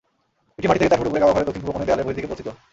[0.57, 2.47] এটি মাটি থেকে চার ফুট ওপরে কাবাঘরের দক্ষিণ-পূর্ব কোণে দেয়ালের বহির্দিকে প্রোথিত।